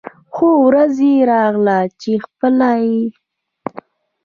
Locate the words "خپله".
2.25-2.69